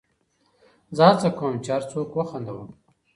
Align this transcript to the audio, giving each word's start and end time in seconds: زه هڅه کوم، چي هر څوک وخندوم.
زه 0.97 1.03
هڅه 1.09 1.29
کوم، 1.37 1.55
چي 1.63 1.69
هر 1.75 1.83
څوک 1.91 2.09
وخندوم. 2.13 2.69